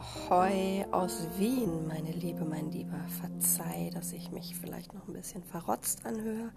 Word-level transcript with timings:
Ahoi 0.00 0.86
aus 0.92 1.26
Wien, 1.36 1.86
meine 1.86 2.10
Liebe, 2.12 2.46
mein 2.46 2.70
Lieber. 2.70 2.98
Verzeih, 3.20 3.90
dass 3.92 4.14
ich 4.14 4.30
mich 4.30 4.56
vielleicht 4.56 4.94
noch 4.94 5.06
ein 5.06 5.12
bisschen 5.12 5.42
verrotzt 5.44 6.06
anhöre. 6.06 6.52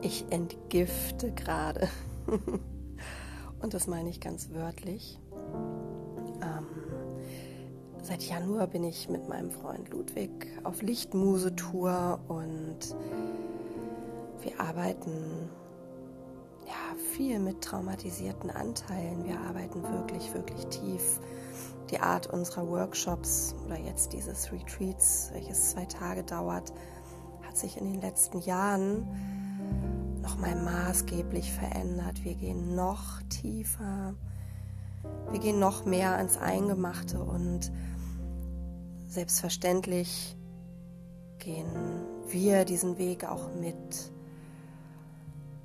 Ich 0.00 0.24
entgifte 0.30 1.30
gerade. 1.30 1.88
Und 3.62 3.74
das 3.74 3.86
meine 3.86 4.10
ich 4.10 4.18
ganz 4.18 4.50
wörtlich. 4.50 5.20
Ähm, 6.42 6.66
seit 8.02 8.24
Januar 8.24 8.66
bin 8.66 8.82
ich 8.82 9.08
mit 9.08 9.28
meinem 9.28 9.52
Freund 9.52 9.90
Ludwig 9.90 10.48
auf 10.64 10.82
Lichtmuse-Tour 10.82 12.18
und 12.26 12.96
wir 14.40 14.58
arbeiten 14.58 15.48
ja, 16.66 16.96
viel 17.12 17.38
mit 17.38 17.60
traumatisierten 17.62 18.50
Anteilen. 18.50 19.24
Wir 19.24 19.38
arbeiten 19.38 19.80
wirklich, 19.84 20.34
wirklich 20.34 20.66
tief 20.66 21.20
die 21.92 22.00
Art 22.00 22.26
unserer 22.26 22.66
Workshops 22.68 23.54
oder 23.66 23.78
jetzt 23.78 24.14
dieses 24.14 24.50
Retreats, 24.50 25.30
welches 25.34 25.70
zwei 25.70 25.84
Tage 25.84 26.24
dauert, 26.24 26.72
hat 27.46 27.56
sich 27.56 27.76
in 27.76 27.84
den 27.84 28.00
letzten 28.00 28.40
Jahren 28.40 29.06
noch 30.22 30.38
mal 30.38 30.54
maßgeblich 30.56 31.52
verändert. 31.52 32.24
Wir 32.24 32.34
gehen 32.34 32.74
noch 32.74 33.20
tiefer, 33.28 34.14
wir 35.30 35.38
gehen 35.38 35.58
noch 35.58 35.84
mehr 35.84 36.16
ans 36.16 36.38
Eingemachte 36.38 37.22
und 37.22 37.70
selbstverständlich 39.06 40.36
gehen 41.38 42.06
wir 42.28 42.64
diesen 42.64 42.96
Weg 42.96 43.28
auch 43.28 43.52
mit. 43.54 44.10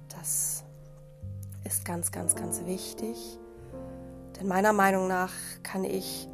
Das 0.09 0.65
ist 1.63 1.85
ganz, 1.85 2.11
ganz, 2.11 2.35
ganz 2.35 2.65
wichtig. 2.65 3.39
Denn 4.39 4.47
meiner 4.47 4.73
Meinung 4.73 5.07
nach 5.07 5.33
kann 5.63 5.83
ich 5.83 6.27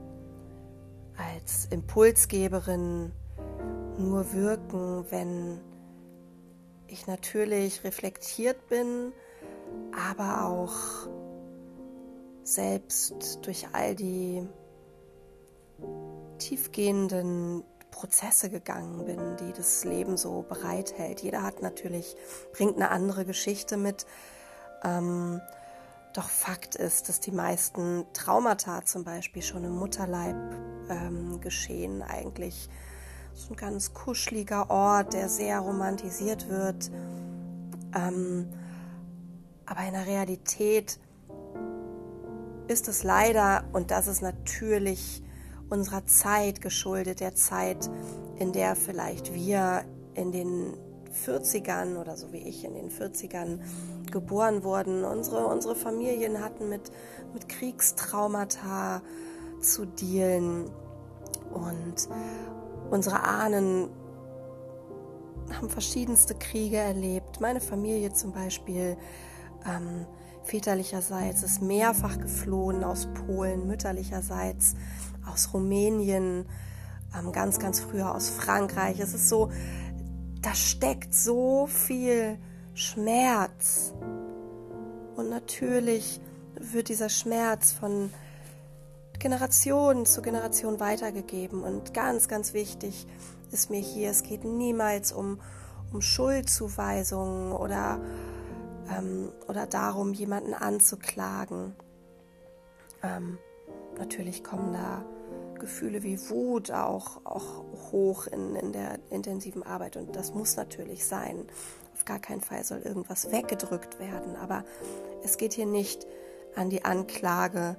als 1.17 1.65
Impulsgeberin 1.65 3.11
nur 3.97 4.33
wirken, 4.33 5.05
wenn 5.09 5.59
ich 6.87 7.07
natürlich 7.07 7.83
reflektiert 7.83 8.67
bin, 8.67 9.13
aber 10.09 10.45
auch 10.45 11.07
selbst 12.43 13.39
durch 13.43 13.67
all 13.71 13.95
die 13.95 14.47
tiefgehenden 16.39 17.63
Prozesse 17.91 18.49
gegangen 18.49 19.05
bin, 19.05 19.37
die 19.37 19.53
das 19.53 19.85
Leben 19.85 20.17
so 20.17 20.41
bereithält. 20.41 21.21
Jeder 21.21 21.43
hat 21.43 21.61
natürlich, 21.61 22.15
bringt 22.51 22.75
eine 22.75 22.89
andere 22.89 23.23
Geschichte 23.23 23.77
mit. 23.77 24.05
Ähm, 24.83 25.39
doch 26.13 26.29
Fakt 26.29 26.75
ist, 26.75 27.09
dass 27.09 27.19
die 27.19 27.31
meisten 27.31 28.05
Traumata 28.13 28.85
zum 28.85 29.03
Beispiel 29.03 29.41
schon 29.41 29.63
im 29.63 29.75
Mutterleib 29.75 30.35
ähm, 30.89 31.41
geschehen. 31.41 32.01
Eigentlich 32.01 32.69
so 33.33 33.53
ein 33.53 33.55
ganz 33.55 33.93
kuscheliger 33.93 34.69
Ort, 34.69 35.13
der 35.13 35.29
sehr 35.29 35.59
romantisiert 35.59 36.49
wird. 36.49 36.91
Ähm, 37.95 38.47
aber 39.65 39.87
in 39.87 39.93
der 39.93 40.05
Realität 40.05 40.99
ist 42.67 42.87
es 42.87 43.03
leider, 43.03 43.63
und 43.73 43.91
das 43.91 44.07
ist 44.07 44.21
natürlich 44.21 45.23
unserer 45.69 46.05
Zeit 46.05 46.61
geschuldet, 46.61 47.19
der 47.19 47.35
Zeit, 47.35 47.89
in 48.37 48.51
der 48.51 48.75
vielleicht 48.75 49.33
wir 49.33 49.83
in 50.13 50.31
den 50.31 50.77
40ern 51.25 51.97
oder 51.97 52.17
so 52.17 52.31
wie 52.33 52.37
ich 52.37 52.63
in 52.63 52.73
den 52.73 52.89
40ern 52.89 53.59
geboren 54.13 54.63
wurden. 54.63 55.03
Unsere, 55.03 55.45
unsere 55.47 55.75
Familien 55.75 56.41
hatten 56.41 56.69
mit, 56.69 56.91
mit 57.33 57.49
Kriegstraumata 57.49 59.01
zu 59.59 59.85
dealen 59.85 60.69
und 61.51 62.07
unsere 62.89 63.23
Ahnen 63.23 63.89
haben 65.51 65.69
verschiedenste 65.69 66.35
Kriege 66.35 66.77
erlebt. 66.77 67.41
Meine 67.41 67.59
Familie 67.59 68.13
zum 68.13 68.31
Beispiel 68.31 68.95
ähm, 69.65 70.05
väterlicherseits 70.43 71.43
ist 71.43 71.61
mehrfach 71.61 72.17
geflohen 72.19 72.83
aus 72.83 73.07
Polen, 73.25 73.67
mütterlicherseits 73.67 74.75
aus 75.25 75.53
Rumänien, 75.53 76.45
ähm, 77.17 77.31
ganz, 77.31 77.59
ganz 77.59 77.79
früher 77.79 78.13
aus 78.13 78.29
Frankreich. 78.29 78.99
Es 78.99 79.13
ist 79.13 79.27
so, 79.27 79.49
da 80.41 80.53
steckt 80.53 81.13
so 81.13 81.67
viel 81.67 82.37
Schmerz. 82.73 83.93
Und 85.15 85.29
natürlich 85.29 86.19
wird 86.55 86.89
dieser 86.89 87.09
Schmerz 87.09 87.71
von 87.71 88.11
Generation 89.19 90.05
zu 90.05 90.21
Generation 90.21 90.79
weitergegeben. 90.79 91.63
Und 91.63 91.93
ganz, 91.93 92.27
ganz 92.27 92.53
wichtig 92.53 93.07
ist 93.51 93.69
mir 93.69 93.79
hier, 93.79 94.09
es 94.09 94.23
geht 94.23 94.43
niemals 94.43 95.11
um, 95.11 95.39
um 95.91 96.01
Schuldzuweisungen 96.01 97.53
oder, 97.53 97.99
ähm, 98.89 99.31
oder 99.47 99.67
darum, 99.67 100.13
jemanden 100.13 100.53
anzuklagen. 100.53 101.75
Ähm, 103.03 103.37
natürlich 103.97 104.43
kommen 104.43 104.73
da 104.73 105.05
Gefühle 105.59 106.03
wie 106.03 106.19
Wut 106.29 106.71
auch, 106.71 107.21
auch 107.23 107.63
hoch 107.91 108.27
in, 108.27 108.55
in 108.55 108.73
der 108.73 108.99
intensiven 109.09 109.63
Arbeit 109.63 109.95
und 109.95 110.15
das 110.15 110.33
muss 110.33 110.57
natürlich 110.57 111.05
sein. 111.05 111.45
Auf 111.93 112.05
gar 112.05 112.19
keinen 112.19 112.41
Fall 112.41 112.63
soll 112.63 112.79
irgendwas 112.79 113.31
weggedrückt 113.31 113.99
werden, 113.99 114.35
aber 114.35 114.63
es 115.23 115.37
geht 115.37 115.53
hier 115.53 115.65
nicht 115.65 116.05
an 116.55 116.69
die 116.69 116.85
Anklage 116.85 117.75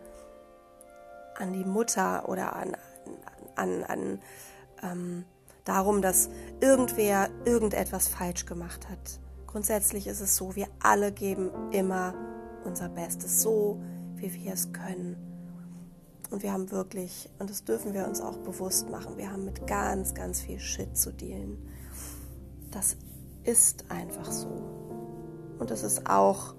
an 1.39 1.53
die 1.53 1.65
Mutter 1.65 2.29
oder 2.29 2.57
an, 2.57 2.77
an, 3.57 3.85
an 3.85 4.19
ähm, 4.83 5.25
darum, 5.65 6.03
dass 6.03 6.29
irgendwer 6.61 7.29
irgendetwas 7.45 8.09
falsch 8.09 8.47
gemacht 8.47 8.89
hat. 8.89 9.21
Grundsätzlich 9.47 10.07
ist 10.07 10.21
es 10.21 10.37
so, 10.37 10.57
wir 10.57 10.67
alle 10.83 11.13
geben 11.13 11.51
immer 11.71 12.15
unser 12.65 12.89
Bestes, 12.89 13.43
so 13.43 13.81
wie 14.17 14.33
wir 14.35 14.53
es 14.53 14.73
können. 14.73 15.17
Und 16.31 16.43
wir 16.43 16.53
haben 16.53 16.71
wirklich, 16.71 17.31
und 17.39 17.51
das 17.51 17.65
dürfen 17.65 17.95
wir 17.95 18.07
uns 18.07 18.21
auch 18.21 18.39
bewusst 18.39 18.91
machen, 18.91 19.17
wir 19.17 19.31
haben 19.31 19.45
mit 19.45 19.67
ganz, 19.67 20.15
ganz 20.15 20.41
viel 20.41 20.59
Shit 20.59 20.97
zu 20.97 21.13
dealen. 21.13 21.69
Das 22.71 22.97
ist 23.45 23.91
einfach 23.91 24.31
so. 24.31 24.49
Und 25.59 25.71
es 25.71 25.83
ist 25.83 26.09
auch 26.09 26.55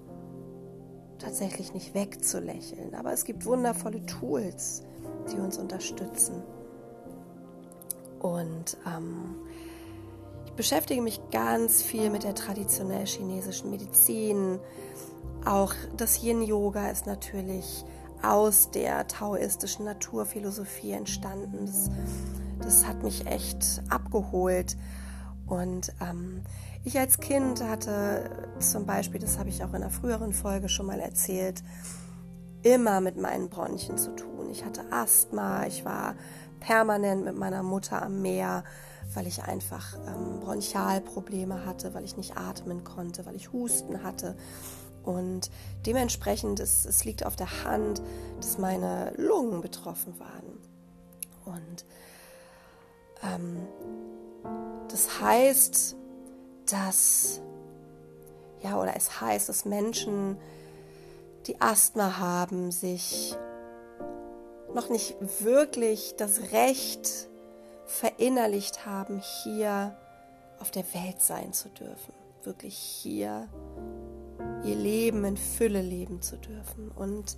tatsächlich 1.19 1.73
nicht 1.73 1.93
wegzulächeln. 1.93 2.95
Aber 2.95 3.11
es 3.11 3.25
gibt 3.25 3.45
wundervolle 3.45 4.05
Tools, 4.05 4.83
die 5.31 5.37
uns 5.37 5.57
unterstützen. 5.57 6.43
Und 8.19 8.77
ähm, 8.87 9.35
ich 10.45 10.53
beschäftige 10.53 11.01
mich 11.01 11.19
ganz 11.31 11.81
viel 11.81 12.09
mit 12.09 12.23
der 12.23 12.35
traditionell 12.35 13.05
chinesischen 13.05 13.69
Medizin. 13.69 14.59
Auch 15.45 15.73
das 15.97 16.23
Yin-Yoga 16.23 16.89
ist 16.89 17.05
natürlich 17.05 17.85
aus 18.23 18.71
der 18.71 19.07
taoistischen 19.07 19.85
Naturphilosophie 19.85 20.91
entstanden. 20.91 21.65
Das, 21.65 21.89
das 22.61 22.87
hat 22.87 23.03
mich 23.03 23.27
echt 23.27 23.83
abgeholt. 23.89 24.77
Und 25.47 25.93
ähm, 26.01 26.41
ich 26.83 26.97
als 26.99 27.19
Kind 27.19 27.63
hatte 27.63 28.49
zum 28.59 28.85
Beispiel, 28.85 29.19
das 29.19 29.37
habe 29.37 29.49
ich 29.49 29.63
auch 29.63 29.69
in 29.69 29.77
einer 29.77 29.91
früheren 29.91 30.33
Folge 30.33 30.69
schon 30.69 30.85
mal 30.85 30.99
erzählt, 30.99 31.63
immer 32.63 32.99
mit 33.01 33.17
meinen 33.17 33.49
Bronchien 33.49 33.97
zu 33.97 34.15
tun. 34.15 34.49
Ich 34.51 34.65
hatte 34.65 34.91
Asthma, 34.91 35.65
ich 35.67 35.85
war 35.85 36.15
permanent 36.59 37.23
mit 37.23 37.37
meiner 37.37 37.61
Mutter 37.61 38.01
am 38.01 38.21
Meer, 38.21 38.63
weil 39.13 39.27
ich 39.27 39.43
einfach 39.43 39.97
ähm, 40.07 40.39
Bronchialprobleme 40.39 41.65
hatte, 41.65 41.93
weil 41.93 42.03
ich 42.05 42.17
nicht 42.17 42.37
atmen 42.37 42.83
konnte, 42.83 43.25
weil 43.25 43.35
ich 43.35 43.53
Husten 43.53 44.03
hatte. 44.03 44.35
Und 45.03 45.51
dementsprechend, 45.85 46.59
ist, 46.59 46.85
es 46.87 47.05
liegt 47.05 47.25
auf 47.25 47.35
der 47.35 47.63
Hand, 47.63 48.01
dass 48.37 48.57
meine 48.57 49.13
Lungen 49.17 49.61
betroffen 49.61 50.19
waren. 50.19 50.57
Und 51.45 51.85
ähm, 53.21 53.57
das 54.89 55.21
heißt, 55.21 55.95
dass, 56.69 57.41
ja, 58.61 58.79
oder 58.79 58.95
es 58.95 59.21
heißt, 59.21 59.49
dass 59.49 59.65
Menschen, 59.65 60.37
die 61.47 61.61
Asthma 61.61 62.17
haben, 62.17 62.71
sich 62.71 63.35
noch 64.73 64.89
nicht 64.89 65.15
wirklich 65.43 66.15
das 66.17 66.51
Recht 66.51 67.29
verinnerlicht 67.85 68.85
haben, 68.85 69.21
hier 69.43 69.95
auf 70.59 70.71
der 70.71 70.83
Welt 70.93 71.21
sein 71.21 71.53
zu 71.53 71.69
dürfen. 71.69 72.13
Wirklich 72.43 72.75
hier 72.75 73.47
ihr 74.63 74.75
Leben 74.75 75.23
in 75.25 75.37
Fülle 75.37 75.81
leben 75.81 76.21
zu 76.21 76.37
dürfen. 76.37 76.91
Und 76.91 77.37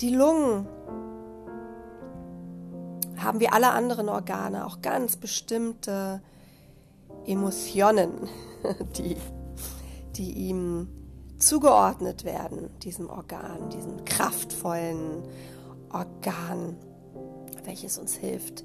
die 0.00 0.14
Lungen 0.14 0.66
haben 3.22 3.40
wie 3.40 3.48
alle 3.48 3.70
anderen 3.70 4.08
Organe 4.08 4.66
auch 4.66 4.82
ganz 4.82 5.16
bestimmte 5.16 6.20
Emotionen, 7.26 8.28
die, 8.96 9.16
die 10.16 10.32
ihm 10.32 10.88
zugeordnet 11.38 12.24
werden, 12.24 12.70
diesem 12.80 13.10
Organ, 13.10 13.68
diesem 13.70 14.04
kraftvollen 14.04 15.22
Organ. 15.92 16.76
welches 17.64 17.98
uns 17.98 18.14
hilft, 18.14 18.64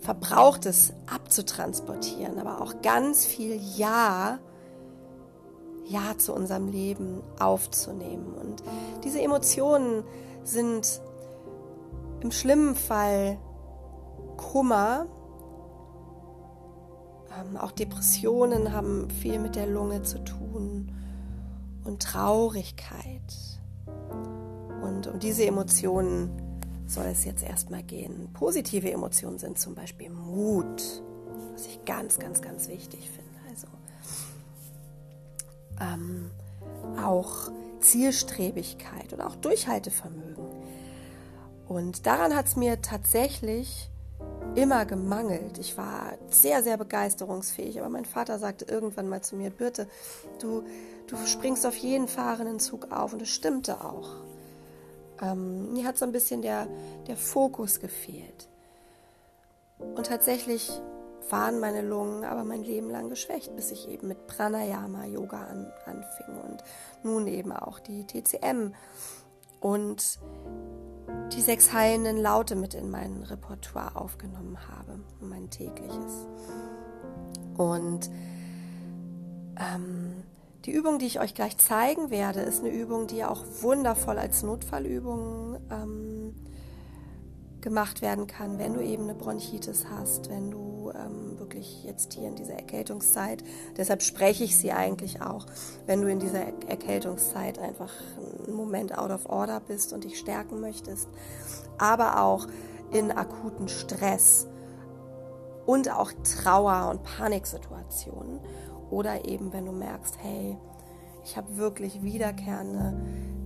Verbrauchtes 0.00 0.92
abzutransportieren, 1.12 2.38
aber 2.38 2.60
auch 2.60 2.82
ganz 2.82 3.26
viel 3.26 3.60
Ja, 3.76 4.38
Ja 5.86 6.16
zu 6.18 6.32
unserem 6.32 6.68
Leben 6.68 7.20
aufzunehmen. 7.40 8.34
Und 8.34 8.62
diese 9.02 9.20
Emotionen 9.20 10.04
sind 10.44 11.00
im 12.20 12.30
schlimmen 12.30 12.74
Fall 12.74 13.38
Kummer, 14.38 15.06
ähm, 17.38 17.58
auch 17.58 17.72
Depressionen 17.72 18.72
haben 18.72 19.10
viel 19.10 19.38
mit 19.38 19.54
der 19.54 19.66
Lunge 19.66 20.02
zu 20.02 20.24
tun 20.24 20.90
und 21.84 22.02
Traurigkeit. 22.02 23.60
Und 24.82 25.06
um 25.06 25.18
diese 25.18 25.44
Emotionen 25.44 26.30
soll 26.86 27.06
es 27.06 27.24
jetzt 27.24 27.42
erstmal 27.42 27.82
gehen. 27.82 28.30
Positive 28.32 28.90
Emotionen 28.90 29.38
sind 29.38 29.58
zum 29.58 29.74
Beispiel 29.74 30.08
Mut, 30.08 31.02
was 31.52 31.66
ich 31.66 31.84
ganz, 31.84 32.18
ganz, 32.18 32.40
ganz 32.40 32.68
wichtig 32.68 33.10
finde. 33.10 33.28
Also 33.50 33.66
ähm, 35.80 36.30
auch 37.04 37.50
Zielstrebigkeit 37.80 39.12
oder 39.12 39.26
auch 39.26 39.36
Durchhaltevermögen. 39.36 40.46
Und 41.68 42.06
daran 42.06 42.34
hat 42.34 42.46
es 42.46 42.56
mir 42.56 42.80
tatsächlich 42.80 43.90
immer 44.54 44.84
gemangelt. 44.84 45.58
Ich 45.58 45.76
war 45.76 46.14
sehr, 46.30 46.62
sehr 46.62 46.76
begeisterungsfähig, 46.76 47.78
aber 47.78 47.88
mein 47.88 48.04
Vater 48.04 48.38
sagte 48.38 48.64
irgendwann 48.64 49.08
mal 49.08 49.22
zu 49.22 49.36
mir, 49.36 49.50
Birte, 49.50 49.88
du, 50.40 50.64
du 51.06 51.16
springst 51.26 51.66
auf 51.66 51.76
jeden 51.76 52.08
fahrenden 52.08 52.60
Zug 52.60 52.90
auf 52.90 53.12
und 53.12 53.22
es 53.22 53.30
stimmte 53.30 53.84
auch. 53.84 54.10
Ähm, 55.22 55.72
mir 55.72 55.84
hat 55.84 55.98
so 55.98 56.04
ein 56.04 56.12
bisschen 56.12 56.42
der, 56.42 56.66
der 57.06 57.16
Fokus 57.16 57.80
gefehlt. 57.80 58.48
Und 59.78 60.06
tatsächlich 60.06 60.70
waren 61.30 61.60
meine 61.60 61.82
Lungen 61.82 62.24
aber 62.24 62.44
mein 62.44 62.64
Leben 62.64 62.90
lang 62.90 63.08
geschwächt, 63.08 63.54
bis 63.54 63.70
ich 63.70 63.88
eben 63.88 64.08
mit 64.08 64.26
Pranayama 64.26 65.04
Yoga 65.06 65.44
an, 65.44 65.72
anfing 65.84 66.40
und 66.42 66.62
nun 67.02 67.26
eben 67.26 67.52
auch 67.52 67.78
die 67.80 68.06
TCM 68.06 68.72
und 69.60 70.18
die 71.32 71.40
sechs 71.40 71.72
heilenden 71.72 72.16
Laute 72.16 72.56
mit 72.56 72.74
in 72.74 72.90
mein 72.90 73.22
Repertoire 73.22 73.96
aufgenommen 73.96 74.58
habe, 74.68 75.00
mein 75.20 75.50
tägliches. 75.50 76.26
Und 77.56 78.10
ähm, 79.56 80.24
die 80.64 80.72
Übung, 80.72 80.98
die 80.98 81.06
ich 81.06 81.20
euch 81.20 81.34
gleich 81.34 81.56
zeigen 81.58 82.10
werde, 82.10 82.40
ist 82.40 82.60
eine 82.60 82.70
Übung, 82.70 83.06
die 83.06 83.24
auch 83.24 83.44
wundervoll 83.62 84.18
als 84.18 84.42
Notfallübung 84.42 85.58
ähm, 85.70 86.34
gemacht 87.60 88.02
werden 88.02 88.26
kann, 88.26 88.58
wenn 88.58 88.74
du 88.74 88.80
eben 88.80 89.04
eine 89.04 89.14
Bronchitis 89.14 89.86
hast, 89.90 90.30
wenn 90.30 90.50
du 90.50 90.92
ähm, 90.94 91.38
wirklich 91.38 91.84
jetzt 91.84 92.14
hier 92.14 92.28
in 92.28 92.36
dieser 92.36 92.54
Erkältungszeit, 92.54 93.42
deshalb 93.76 94.02
spreche 94.02 94.44
ich 94.44 94.56
sie 94.56 94.72
eigentlich 94.72 95.20
auch, 95.22 95.46
wenn 95.86 96.00
du 96.00 96.10
in 96.10 96.20
dieser 96.20 96.44
Erkältungszeit 96.68 97.58
einfach 97.58 97.92
einen 98.46 98.54
Moment 98.54 98.96
out 98.96 99.10
of 99.10 99.28
order 99.28 99.60
bist 99.60 99.92
und 99.92 100.04
dich 100.04 100.18
stärken 100.18 100.60
möchtest, 100.60 101.08
aber 101.78 102.22
auch 102.22 102.46
in 102.92 103.10
akuten 103.10 103.68
Stress 103.68 104.46
und 105.66 105.90
auch 105.90 106.12
Trauer- 106.42 106.90
und 106.90 107.02
Paniksituationen 107.02 108.40
oder 108.90 109.26
eben 109.26 109.52
wenn 109.52 109.66
du 109.66 109.72
merkst, 109.72 110.16
hey, 110.22 110.56
ich 111.24 111.36
habe 111.36 111.58
wirklich 111.58 112.02
wiederkehrende 112.02 112.94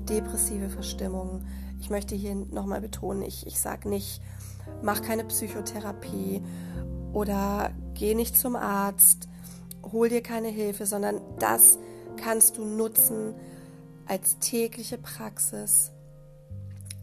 depressive 0.09 0.69
Verstimmungen. 0.69 1.47
Ich 1.83 1.91
möchte 1.91 2.15
hier 2.15 2.37
nochmal 2.37 2.81
betonen, 2.81 3.23
ich, 3.23 3.45
ich 3.45 3.59
sage 3.61 3.89
nicht, 3.89 4.23
mach 4.83 5.03
keine 5.03 5.25
Psychotherapie 5.25 6.41
oder 7.13 7.73
geh 7.95 8.15
nicht 8.15 8.37
zum 8.37 8.55
Arzt, 8.55 9.29
hol 9.91 10.09
dir 10.09 10.23
keine 10.23 10.47
Hilfe, 10.47 10.87
sondern 10.87 11.21
das 11.41 11.81
kannst 12.17 12.57
du 12.57 12.65
nutzen 12.65 13.35
als 14.07 14.39
tägliche 14.39 14.97
Praxis 14.97 15.91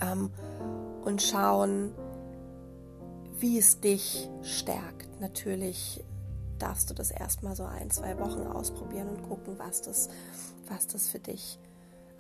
ähm, 0.02 0.32
und 1.04 1.22
schauen, 1.22 1.92
wie 3.38 3.58
es 3.58 3.82
dich 3.82 4.30
stärkt. 4.44 5.20
Natürlich 5.20 6.06
darfst 6.58 6.90
du 6.90 6.94
das 6.94 7.12
erstmal 7.12 7.58
so 7.58 7.66
ein, 7.66 7.92
zwei 7.92 8.18
Wochen 8.18 8.48
ausprobieren 8.48 9.10
und 9.10 9.24
gucken, 9.28 9.56
was 9.58 9.82
das, 9.82 10.08
was 10.70 10.88
das 10.88 11.10
für 11.10 11.20
dich 11.20 11.60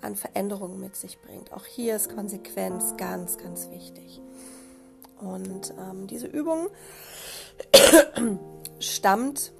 an 0.01 0.15
Veränderungen 0.15 0.79
mit 0.79 0.95
sich 0.95 1.19
bringt. 1.21 1.51
Auch 1.53 1.65
hier 1.65 1.95
ist 1.95 2.13
Konsequenz 2.13 2.95
ganz, 2.97 3.37
ganz 3.37 3.69
wichtig. 3.69 4.21
Und 5.19 5.73
ähm, 5.77 6.07
diese 6.07 6.27
Übung 6.27 6.69
stammt 8.79 9.51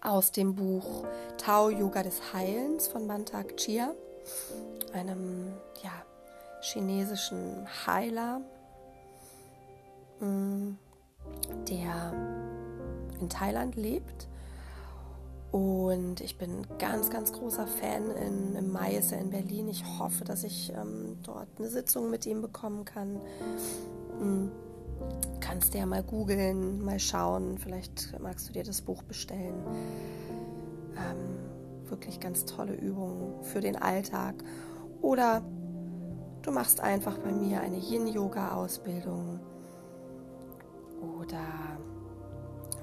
aus 0.00 0.32
dem 0.32 0.54
Buch 0.54 1.04
Tao 1.38 1.70
Yoga 1.70 2.02
des 2.02 2.32
Heilens 2.32 2.88
von 2.88 3.06
Mantak 3.06 3.56
Chia, 3.56 3.94
einem 4.92 5.52
ja, 5.82 5.92
chinesischen 6.60 7.66
Heiler, 7.86 8.40
mm, 10.20 10.72
der 11.68 12.12
in 13.20 13.28
Thailand 13.28 13.76
lebt. 13.76 14.28
Und 15.52 16.20
ich 16.20 16.38
bin 16.38 16.66
ganz, 16.78 17.10
ganz 17.10 17.32
großer 17.32 17.66
Fan 17.66 18.10
in, 18.10 18.56
im 18.56 18.72
Mai 18.72 18.96
ist 18.96 19.12
er 19.12 19.20
in 19.20 19.30
Berlin. 19.30 19.68
Ich 19.68 19.84
hoffe, 19.98 20.24
dass 20.24 20.44
ich 20.44 20.72
ähm, 20.72 21.18
dort 21.22 21.48
eine 21.58 21.68
Sitzung 21.68 22.10
mit 22.10 22.26
ihm 22.26 22.42
bekommen 22.42 22.84
kann. 22.84 23.20
Mhm. 24.20 24.50
Kannst 25.40 25.74
du 25.74 25.78
ja 25.78 25.86
mal 25.86 26.02
googeln, 26.02 26.84
mal 26.84 26.98
schauen. 26.98 27.58
Vielleicht 27.58 28.18
magst 28.20 28.48
du 28.48 28.52
dir 28.52 28.64
das 28.64 28.82
Buch 28.82 29.02
bestellen. 29.02 29.54
Ähm, 30.96 31.90
wirklich 31.90 32.18
ganz 32.20 32.44
tolle 32.44 32.74
Übungen 32.74 33.42
für 33.42 33.60
den 33.60 33.76
Alltag. 33.76 34.34
Oder 35.00 35.42
du 36.42 36.50
machst 36.50 36.80
einfach 36.80 37.18
bei 37.18 37.32
mir 37.32 37.60
eine 37.60 37.78
Yin-Yoga-Ausbildung. 37.78 39.38
Oder 41.20 41.44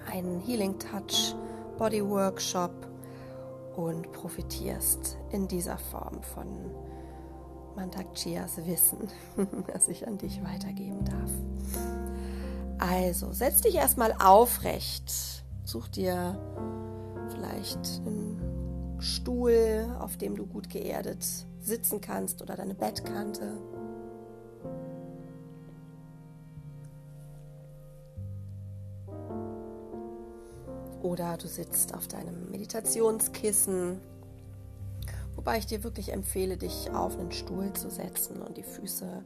einen 0.09 0.39
Healing 0.39 0.77
Touch 0.79 1.35
Body 1.77 2.03
Workshop 2.07 2.71
und 3.75 4.11
profitierst 4.11 5.17
in 5.31 5.47
dieser 5.47 5.77
Form 5.77 6.21
von 6.21 6.47
Mantak 7.75 8.13
Chias 8.13 8.57
Wissen, 8.65 9.07
das 9.73 9.87
ich 9.87 10.07
an 10.07 10.17
dich 10.17 10.43
weitergeben 10.43 11.03
darf. 11.05 11.31
Also, 12.77 13.31
setz 13.31 13.61
dich 13.61 13.75
erstmal 13.75 14.13
aufrecht. 14.13 15.11
Such 15.63 15.87
dir 15.87 16.37
vielleicht 17.29 18.01
einen 18.05 18.97
Stuhl, 18.99 19.87
auf 19.99 20.17
dem 20.17 20.35
du 20.35 20.45
gut 20.45 20.69
geerdet 20.69 21.25
sitzen 21.59 22.01
kannst 22.01 22.41
oder 22.41 22.55
deine 22.55 22.75
Bettkante. 22.75 23.57
Oder 31.03 31.35
du 31.37 31.47
sitzt 31.47 31.93
auf 31.93 32.07
deinem 32.07 32.49
Meditationskissen, 32.49 33.99
wobei 35.35 35.57
ich 35.57 35.65
dir 35.65 35.83
wirklich 35.83 36.13
empfehle, 36.13 36.55
dich 36.55 36.89
auf 36.91 37.19
einen 37.19 37.33
Stuhl 37.33 37.73
zu 37.73 37.89
setzen 37.89 38.41
und 38.41 38.55
die 38.55 38.63
Füße 38.63 39.21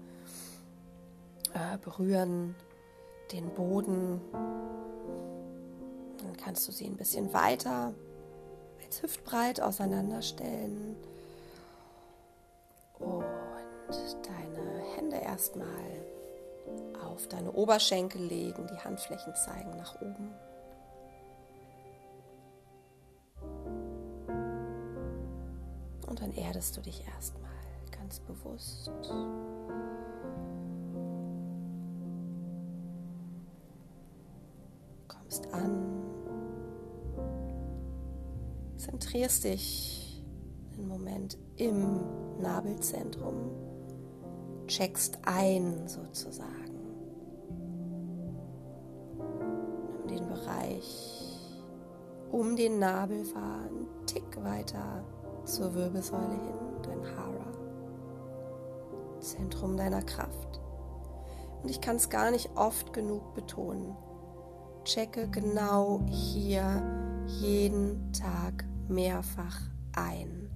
äh, 1.54 1.78
berühren 1.78 2.56
den 3.32 3.54
Boden. 3.54 4.20
Dann 6.18 6.36
kannst 6.44 6.68
du 6.68 6.72
sie 6.72 6.86
ein 6.86 6.98
bisschen 6.98 7.32
weiter 7.32 7.94
als 8.84 9.04
hüftbreit 9.04 9.62
auseinanderstellen 9.62 10.96
und 12.98 13.24
deine 14.26 14.96
Hände 14.96 15.18
erstmal 15.18 15.68
auf 17.06 17.28
deine 17.28 17.52
Oberschenkel 17.52 18.24
legen, 18.24 18.68
die 18.68 18.80
Handflächen 18.80 19.36
zeigen 19.36 19.78
nach 19.78 20.02
oben. 20.02 20.34
Und 26.08 26.22
dann 26.22 26.32
erdest 26.34 26.76
du 26.78 26.82
dich 26.82 27.06
erstmal 27.06 27.52
ganz 27.92 28.20
bewusst. 28.22 28.92
Kommst 35.08 35.54
an, 35.54 36.02
zentrierst 38.78 39.44
dich 39.44 40.24
einen 40.78 40.88
Moment 40.88 41.38
im 41.58 42.02
Nabelzentrum, 42.40 43.52
checkst 44.68 45.20
ein 45.26 45.88
sozusagen. 45.88 46.54
Nimm 50.08 50.08
den 50.08 50.28
Bereich 50.28 51.28
um 52.32 52.56
den 52.56 52.80
Nabel 52.80 53.26
war 53.34 53.68
Tick 54.06 54.44
weiter 54.44 55.04
zur 55.48 55.74
Wirbelsäule 55.74 56.34
hin, 56.34 56.82
dein 56.84 57.02
Hara, 57.16 57.48
Zentrum 59.20 59.78
deiner 59.78 60.02
Kraft. 60.02 60.60
Und 61.64 61.70
ich 61.70 61.82
kann 61.82 61.96
es 61.96 62.10
gar 62.10 62.32
nicht 62.32 62.50
oft 62.56 62.94
genug 62.94 63.34
betonen. 63.34 63.96
Checke 64.84 65.28
genau 65.30 66.02
hier 66.08 66.82
jeden 67.26 68.12
Tag 68.14 68.66
mehrfach 68.88 69.60
ein, 69.94 70.50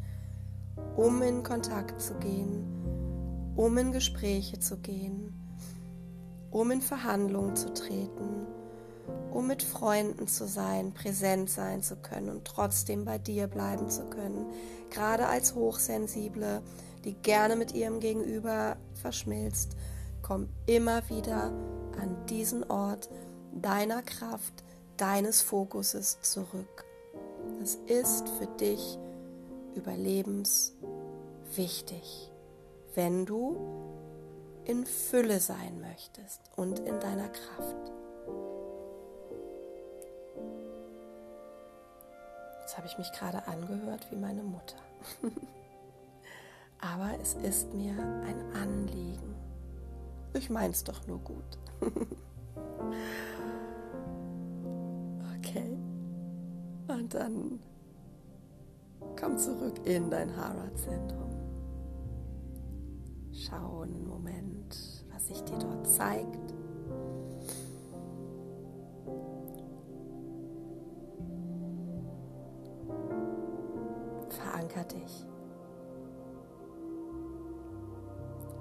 um 0.96 1.22
in 1.22 1.44
Kontakt 1.44 2.02
zu 2.02 2.14
gehen, 2.16 3.54
um 3.56 3.78
in 3.78 3.92
Gespräche 3.92 4.60
zu 4.60 4.78
gehen, 4.78 5.34
um 6.50 6.70
in 6.72 6.82
Verhandlungen 6.82 7.56
zu 7.56 7.74
treten, 7.74 8.46
um 9.32 9.48
mit 9.48 9.64
Freunden 9.64 10.28
zu 10.28 10.48
sein, 10.48 10.94
präsent 10.94 11.50
sein 11.50 11.82
zu 11.82 11.96
können 11.96 12.30
und 12.30 12.46
trotzdem 12.46 13.06
bei 13.06 13.18
dir 13.18 13.48
bleiben 13.48 13.90
zu 13.90 14.04
können, 14.06 14.46
gerade 14.90 15.28
als 15.28 15.56
Hochsensible, 15.56 16.62
die 17.04 17.14
gerne 17.14 17.56
mit 17.56 17.74
ihrem 17.74 18.00
Gegenüber 18.00 18.78
verschmilzt, 18.94 19.76
komm 20.22 20.50
immer 20.66 21.10
wieder 21.10 21.52
an 22.00 22.26
diesen 22.30 22.70
Ort 22.70 23.10
deiner 23.54 24.02
Kraft, 24.02 24.64
deines 24.98 25.42
Fokuses 25.42 26.20
zurück. 26.22 26.86
Das 27.60 27.76
ist 27.88 28.30
für 28.30 28.48
dich 28.60 28.98
überlebenswichtig, 29.76 32.32
wenn 32.96 33.26
du 33.26 33.58
in 34.66 34.86
Fülle 34.86 35.40
sein 35.40 35.82
möchtest 35.82 36.42
und 36.56 36.80
in 36.80 37.00
deiner 37.00 37.30
Kraft. 37.30 37.92
Jetzt 42.72 42.78
habe 42.78 42.88
ich 42.88 42.98
mich 42.98 43.12
gerade 43.12 43.46
angehört 43.50 44.08
wie 44.12 44.16
meine 44.16 44.44
Mutter. 44.44 44.78
Aber 46.80 47.20
es 47.22 47.34
ist 47.34 47.74
mir 47.74 47.92
ein 47.92 48.56
Anliegen. 48.56 49.36
Ich 50.34 50.50
meine 50.50 50.72
es 50.72 50.82
doch 50.82 51.06
nur 51.06 51.20
gut. 51.20 51.60
okay. 55.38 55.78
Und 56.88 57.14
dann 57.14 57.60
komm 59.20 59.38
zurück 59.38 59.86
in 59.86 60.10
dein 60.10 60.34
Hara-Zentrum. 60.38 61.36
Schau 63.34 63.82
einen 63.82 64.08
Moment, 64.08 65.04
was 65.12 65.28
sich 65.28 65.44
dir 65.44 65.60
dort 65.60 65.86
zeigt. 65.86 66.51
Veranker 74.72 74.84
dich. 74.96 75.26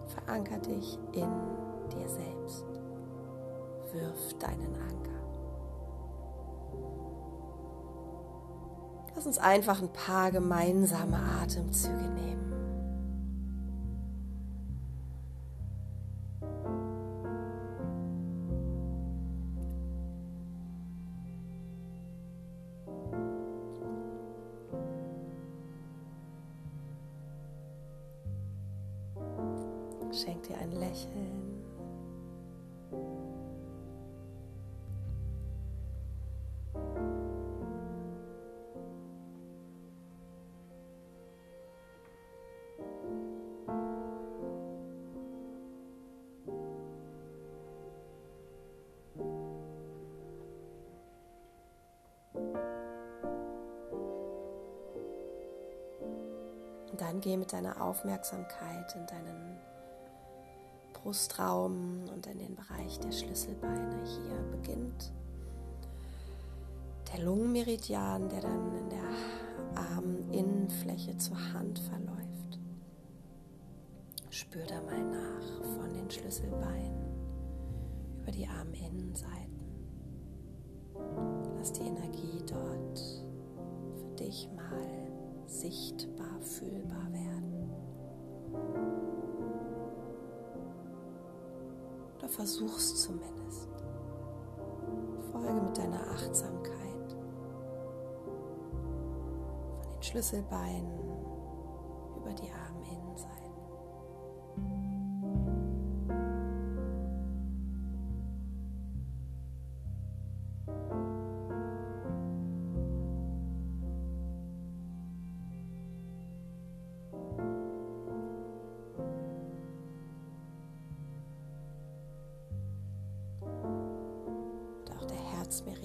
Veranker 0.09 0.59
dich 0.59 0.99
in 1.12 1.31
dir 1.93 2.09
selbst. 2.09 2.64
Wirf 3.93 4.38
deinen 4.40 4.75
Anker. 4.75 5.11
Lass 9.14 9.26
uns 9.26 9.38
einfach 9.38 9.81
ein 9.83 9.93
paar 9.93 10.33
gemeinsame 10.33 11.17
Atemzüge 11.43 11.95
nehmen. 11.95 12.50
Schenk 30.23 30.43
dir 30.43 30.59
ein 30.59 30.73
Lächeln. 30.73 31.65
Dann 56.99 57.21
geh 57.23 57.39
mit 57.39 57.55
deiner 57.55 57.81
Aufmerksamkeit 57.81 58.95
in 58.95 59.07
deinen 59.07 59.70
Brustraum 61.02 62.04
und 62.14 62.26
in 62.26 62.38
den 62.38 62.54
Bereich 62.54 62.99
der 63.00 63.12
Schlüsselbeine. 63.12 63.97
Hier 64.04 64.42
beginnt 64.50 65.12
der 67.12 67.25
Lungenmeridian, 67.25 68.28
der 68.28 68.40
dann 68.40 68.73
in 68.76 68.90
der 68.90 69.83
Arminnenfläche 69.97 71.16
zur 71.16 71.37
Hand 71.52 71.78
verläuft. 71.78 72.59
Spür 74.30 74.64
da 74.66 74.80
mal 74.83 75.02
nach 75.02 75.64
von 75.76 75.92
den 75.95 76.11
Schlüsselbeinen 76.11 77.00
über 78.21 78.30
die 78.30 78.47
Arminnenseiten. 78.47 79.61
Lass 81.57 81.73
die 81.73 81.83
Energie 81.83 82.42
dort 82.47 83.00
für 83.97 84.16
dich 84.16 84.49
mal 84.54 84.88
sichtbar, 85.47 86.40
fühlbar 86.40 87.12
werden. 87.12 87.40
Oder 92.31 92.37
versuch's 92.37 93.03
zumindest. 93.03 93.69
Folge 95.33 95.61
mit 95.63 95.77
deiner 95.77 96.11
Achtsamkeit 96.11 97.17
von 99.83 99.93
den 99.93 100.03
Schlüsselbeinen 100.03 100.99
über 102.17 102.33
die 102.33 102.51
Arminnenseiten. 102.51 102.70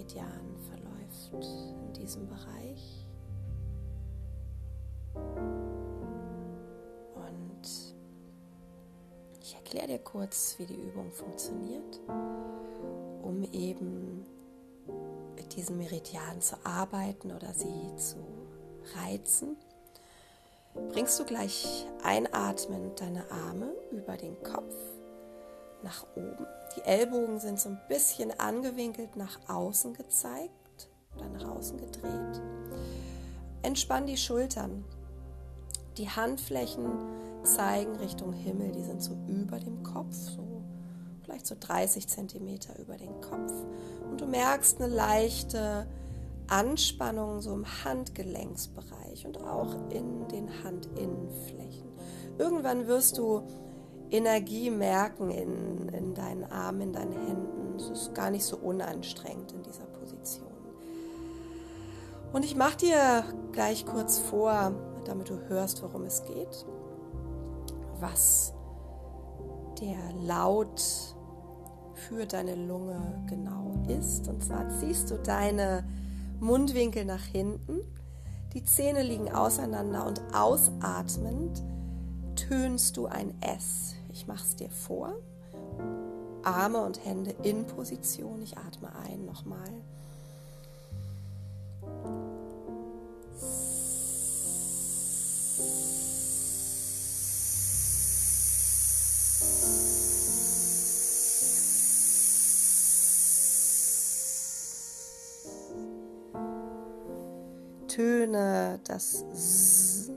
Herzmeridian 0.05 0.55
verläuft 0.69 1.47
in 1.87 1.93
diesem 1.93 2.27
Bereich. 2.27 3.05
Und 7.15 7.95
ich 9.41 9.55
erkläre 9.55 9.87
dir 9.87 9.99
kurz, 9.99 10.55
wie 10.59 10.65
die 10.65 10.75
Übung 10.75 11.11
funktioniert, 11.11 11.99
um 13.21 13.43
eben 13.51 14.25
mit 15.35 15.55
diesen 15.55 15.77
Meridianen 15.77 16.41
zu 16.41 16.55
arbeiten 16.63 17.31
oder 17.31 17.53
sie 17.53 17.95
zu 17.97 18.17
reizen. 18.95 19.57
Bringst 20.91 21.19
du 21.19 21.25
gleich 21.25 21.85
einatmend 22.03 22.99
deine 22.99 23.31
Arme 23.31 23.73
über 23.91 24.17
den 24.17 24.41
Kopf 24.43 24.73
nach 25.83 26.05
oben. 26.15 26.45
Die 26.75 26.81
Ellbogen 26.81 27.39
sind 27.39 27.59
so 27.59 27.69
ein 27.69 27.79
bisschen 27.87 28.37
angewinkelt 28.39 29.15
nach 29.15 29.39
außen 29.47 29.93
gezeigt 29.93 30.89
oder 31.15 31.29
nach 31.29 31.49
außen 31.49 31.77
gedreht. 31.77 32.41
Entspann 33.61 34.05
die 34.05 34.17
Schultern. 34.17 34.85
Die 35.97 36.09
Handflächen 36.09 36.85
zeigen 37.43 37.95
Richtung 37.95 38.33
Himmel, 38.33 38.71
die 38.71 38.83
sind 38.83 39.01
so 39.01 39.15
über 39.27 39.59
dem 39.59 39.83
Kopf, 39.83 40.13
so 40.13 40.63
vielleicht 41.23 41.47
so 41.47 41.55
30 41.59 42.07
Zentimeter 42.07 42.77
über 42.79 42.97
den 42.97 43.21
Kopf. 43.21 43.53
Und 44.09 44.21
du 44.21 44.25
merkst 44.25 44.81
eine 44.81 44.93
leichte 44.93 45.87
Anspannung 46.47 47.41
so 47.41 47.53
im 47.53 47.65
Handgelenksbereich 47.83 49.25
und 49.25 49.43
auch 49.43 49.73
in 49.89 50.27
den 50.27 50.47
Handinnenflächen. 50.47 51.89
Irgendwann 52.37 52.87
wirst 52.87 53.17
du 53.17 53.47
Energie 54.11 54.69
merken 54.69 55.31
in, 55.31 55.89
in 55.89 56.13
deinen 56.13 56.43
Armen, 56.45 56.81
in 56.81 56.93
deinen 56.93 57.13
Händen. 57.13 57.75
Es 57.75 57.89
ist 57.89 58.15
gar 58.15 58.29
nicht 58.29 58.45
so 58.45 58.57
unanstrengend 58.57 59.51
in 59.51 59.63
dieser 59.63 59.85
Position. 59.85 60.51
Und 62.33 62.43
ich 62.43 62.55
mache 62.55 62.77
dir 62.77 63.23
gleich 63.51 63.85
kurz 63.85 64.19
vor, 64.19 64.73
damit 65.05 65.29
du 65.29 65.39
hörst, 65.47 65.81
worum 65.83 66.03
es 66.03 66.23
geht, 66.25 66.65
was 67.99 68.53
der 69.79 69.97
Laut 70.25 70.81
für 71.93 72.25
deine 72.25 72.55
Lunge 72.55 73.23
genau 73.27 73.73
ist. 73.87 74.27
Und 74.27 74.43
zwar 74.43 74.69
ziehst 74.79 75.11
du 75.11 75.17
deine 75.17 75.85
Mundwinkel 76.39 77.05
nach 77.05 77.23
hinten, 77.23 77.81
die 78.53 78.63
Zähne 78.63 79.03
liegen 79.03 79.33
auseinander 79.33 80.05
und 80.05 80.21
ausatmend 80.33 81.61
tönst 82.35 82.95
du 82.95 83.05
ein 83.05 83.33
S. 83.41 83.94
Ich 84.15 84.27
mache 84.27 84.45
es 84.45 84.55
dir 84.55 84.69
vor. 84.69 85.13
Arme 86.41 86.79
und 86.79 87.03
Hände 87.03 87.35
in 87.43 87.67
Position. 87.67 88.41
Ich 88.41 88.57
atme 88.57 88.89
ein 88.95 89.25
nochmal. 89.25 89.59
Töne 107.89 108.79
das 108.85 109.25
S 109.33 110.11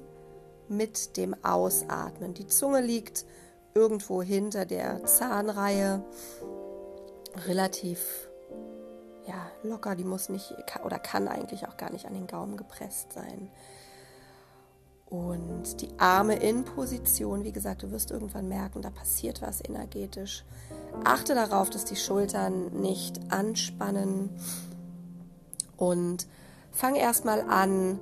mit 0.69 1.17
dem 1.17 1.35
Ausatmen. 1.43 2.35
Die 2.35 2.47
Zunge 2.47 2.81
liegt 2.81 3.25
irgendwo 3.79 4.23
hinter 4.23 4.67
der 4.67 5.05
Zahnreihe, 5.05 6.05
relativ 7.47 8.29
ja, 9.25 9.47
locker, 9.63 9.95
die 9.95 10.05
muss 10.05 10.29
nicht 10.29 10.53
oder 10.85 10.99
kann 10.99 11.29
eigentlich 11.29 11.69
auch 11.69 11.77
gar 11.77 11.93
nicht 11.93 12.07
an 12.07 12.15
den 12.15 12.27
Gaumen 12.27 12.57
gepresst 12.57 13.13
sein. 13.13 13.51
Und 15.07 15.81
die 15.81 15.89
Arme 15.99 16.35
in 16.35 16.65
Position, 16.65 17.45
wie 17.45 17.53
gesagt, 17.53 17.85
du 17.85 17.93
wirst 17.93 18.11
irgendwann 18.11 18.49
merken, 18.49 18.83
da 18.83 18.91
passiert 18.91 19.41
was 19.41 19.65
energetisch. 19.65 20.45
Achte 21.05 21.35
darauf, 21.35 21.71
dass 21.71 21.85
die 21.85 21.97
Schultern 21.97 22.81
nicht 22.81 23.21
anspannen 23.31 24.31
und 25.77 26.27
fang 26.73 26.97
erstmal 26.97 27.43
an, 27.43 28.01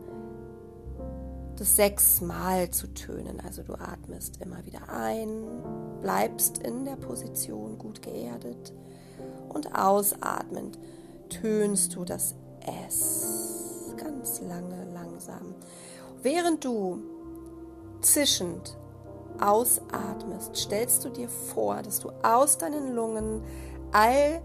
das 1.57 1.77
sechsmal 1.77 2.71
zu 2.71 2.89
tönen. 2.89 3.41
Also 3.41 3.63
du 3.63 3.75
atmest 3.75 4.41
immer 4.43 4.65
wieder 4.67 4.89
ein, 4.89 5.45
bleibst 6.01 6.59
in 6.59 6.85
der 6.85 6.97
Position 6.97 7.79
gut 7.79 8.03
geerdet 8.03 8.73
und 9.49 9.75
ausatmend 9.75 10.79
tönst 11.29 11.95
du 11.95 12.05
das 12.05 12.35
S 12.67 13.95
ganz 13.97 14.41
lange, 14.41 14.85
langsam. 14.93 15.55
Während 16.23 16.65
du 16.65 16.99
zischend 18.01 18.77
ausatmest, 19.41 20.57
stellst 20.57 21.05
du 21.05 21.11
dir 21.11 21.29
vor, 21.29 21.83
dass 21.83 22.01
du 22.01 22.11
aus 22.23 22.59
deinen 22.59 22.95
Lungen 22.95 23.43
all 23.93 24.43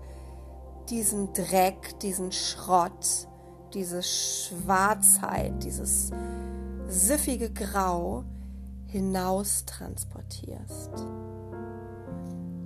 diesen 0.89 1.33
Dreck, 1.33 1.99
diesen 2.01 2.31
Schrott, 2.31 3.27
diese 3.73 4.03
Schwarzheit, 4.03 5.63
dieses 5.63 6.11
siffige 6.91 7.49
Grau 7.51 8.25
hinaus 8.87 9.65
transportierst. 9.65 10.91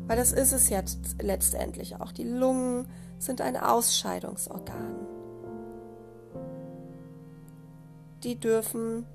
Weil 0.07 0.17
das 0.17 0.31
ist 0.31 0.51
es 0.51 0.69
jetzt 0.69 1.21
letztendlich 1.21 1.95
auch. 1.95 2.11
Die 2.11 2.23
Lungen 2.23 2.87
sind 3.19 3.41
ein 3.41 3.55
Ausscheidungsorgan. 3.57 4.95
Die 8.23 8.39
dürfen 8.39 9.05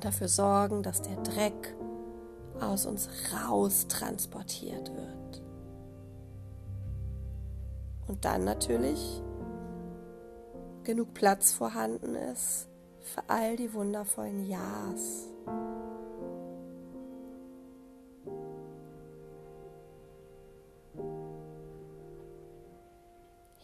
dafür 0.00 0.28
sorgen, 0.28 0.82
dass 0.82 1.02
der 1.02 1.16
Dreck 1.16 1.76
aus 2.60 2.86
uns 2.86 3.08
raus 3.32 3.86
transportiert 3.88 4.92
wird. 4.94 5.42
Und 8.08 8.24
dann 8.24 8.44
natürlich 8.44 9.22
genug 10.82 11.14
Platz 11.14 11.52
vorhanden 11.52 12.16
ist 12.16 12.68
für 13.02 13.22
all 13.28 13.56
die 13.56 13.72
wundervollen 13.72 14.48
Ja's. 14.48 15.28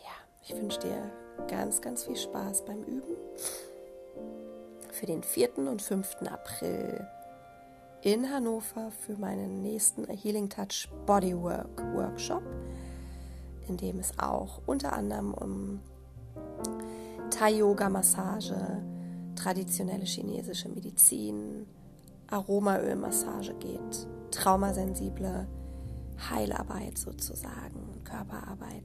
Ja, 0.03 0.15
ich 0.43 0.55
wünsche 0.55 0.81
dir 0.81 1.11
ganz, 1.47 1.81
ganz 1.81 2.05
viel 2.05 2.17
Spaß 2.17 2.65
beim 2.65 2.83
Üben. 2.83 3.17
Für 4.91 5.07
den 5.07 5.23
4. 5.23 5.59
und 5.59 5.81
5. 5.81 6.17
April 6.29 7.07
in 8.03 8.31
Hannover 8.31 8.91
für 8.91 9.17
meinen 9.17 9.63
nächsten 9.63 10.07
Healing 10.09 10.49
Touch 10.49 10.89
Bodywork 11.07 11.83
Workshop, 11.95 12.43
in 13.69 13.77
dem 13.77 13.99
es 13.99 14.13
auch 14.19 14.61
unter 14.67 14.93
anderem 14.93 15.35
um 15.35 15.81
Thai-Yoga-Massage, 17.31 18.83
traditionelle 19.39 20.05
chinesische 20.05 20.69
Medizin, 20.69 21.67
Aromaölmassage 22.27 23.55
geht, 23.55 24.07
traumasensible 24.33 25.47
Heilarbeit 26.31 26.99
sozusagen, 26.99 28.03
Körperarbeit, 28.05 28.83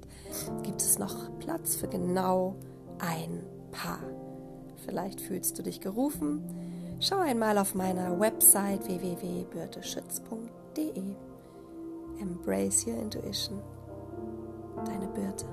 gibt 0.62 0.82
es 0.82 0.98
noch 1.00 1.38
Platz 1.40 1.76
für 1.76 1.88
genau 1.88 2.56
ein 3.00 3.42
Paar. 3.72 4.04
Vielleicht 4.86 5.22
fühlst 5.22 5.58
du 5.58 5.64
dich 5.64 5.80
gerufen. 5.80 6.44
Schau 7.00 7.18
einmal 7.18 7.58
auf 7.58 7.74
meiner 7.74 8.20
Website 8.20 8.88
www.birteschütz.de. 8.88 11.16
Embrace 12.20 12.86
your 12.86 13.00
intuition. 13.00 13.60
Deine 14.86 15.08
Birte. 15.08 15.48